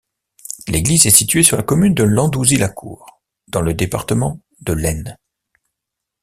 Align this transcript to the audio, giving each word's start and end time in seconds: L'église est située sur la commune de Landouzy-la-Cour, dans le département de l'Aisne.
L'église 0.67 1.05
est 1.05 1.11
située 1.15 1.43
sur 1.43 1.57
la 1.57 1.61
commune 1.61 1.93
de 1.93 2.01
Landouzy-la-Cour, 2.01 3.21
dans 3.49 3.61
le 3.61 3.75
département 3.75 4.39
de 4.61 4.73
l'Aisne. 4.73 5.15